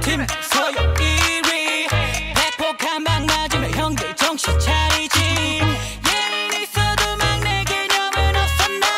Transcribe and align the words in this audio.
팀 0.00 0.26
서열 0.42 0.94
1위. 0.94 1.88
백폭한 2.34 3.04
방 3.04 3.26
맞으며 3.26 3.68
형들 3.68 4.16
정신 4.16 4.58
차리지. 4.58 5.20
예는 5.60 6.62
있어도 6.62 7.16
막내 7.18 7.64
개념은 7.64 8.36
없어 8.36 8.68
난 8.68 8.88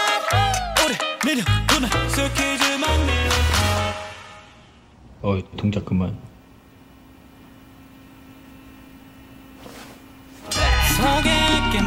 올해 0.85 0.97
내년 1.25 1.45
누나 1.67 1.89
스키즈 2.09 2.65
막내. 2.79 3.29
어 5.23 5.39
동작 5.57 5.85
그만. 5.85 6.17
서게 10.97 11.31
깨 11.73 11.81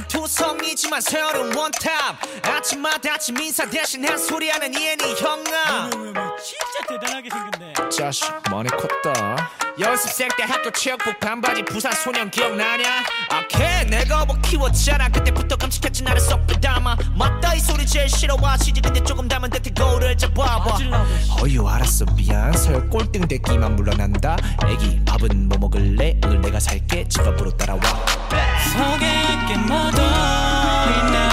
귀여운 0.00 0.04
투성이지만 0.08 1.00
새로운 1.00 1.54
one 1.54 1.81
top. 1.81 2.16
아침마다 2.42 3.14
아침 3.14 3.38
인사 3.40 3.68
대신 3.68 4.06
한 4.08 4.16
소리하는 4.16 4.72
이엔이 4.72 5.14
형아. 5.14 5.90
진짜 5.90 6.86
대단하게 6.88 7.28
생겼네. 7.30 7.72
자식 7.90 8.26
많이 8.50 8.68
컸다. 8.70 9.50
연습생 9.78 10.28
때 10.36 10.44
학교 10.44 10.70
체육복 10.70 11.20
반바지 11.20 11.62
부산 11.64 11.92
소년 11.92 12.30
기억나냐? 12.30 13.04
오케이 13.42 13.84
내가 13.86 14.24
뭐 14.24 14.36
키웠잖아. 14.42 15.08
그때부터 15.08 15.56
깜찍했지 15.56 16.02
나를 16.02 16.20
쏙 16.20 16.46
빼닮아. 16.46 16.96
맞다 17.16 17.54
이 17.54 17.60
소리 17.60 17.86
제일 17.86 18.08
싫어하시지 18.08 18.80
근데 18.80 19.02
조금 19.02 19.28
닮은 19.28 19.50
듯해 19.50 19.72
거울을 19.74 20.16
잡아봐. 20.16 20.78
어유 21.42 21.66
알았어 21.90 22.04
미안 22.14 22.52
서열 22.52 22.88
꼴등 22.88 23.26
대기만 23.26 23.74
물러난다. 23.74 24.36
애기 24.68 25.00
밥은 25.04 25.48
뭐 25.48 25.58
먹을래? 25.58 26.20
오늘 26.24 26.40
내가 26.40 26.60
살게. 26.60 27.08
집 27.08 27.20
앞으로 27.26 27.50
따라와. 27.56 27.80
속에 27.80 29.06
있게 29.32 29.56
묻어 29.58 30.02
있는 30.86 31.29